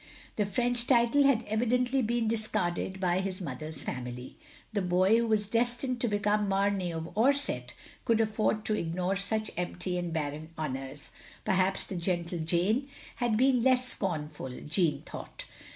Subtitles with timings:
[0.35, 4.35] The French title had evidently been discarded by his mother's family.
[4.73, 9.51] The boy who was destined to become Mamey of Orsett could afford to ignore such
[9.55, 11.11] empty and barren honours.
[11.45, 12.87] Perhaps the "gentle Jane"
[13.17, 15.45] had been less scornful, Jeanne thought.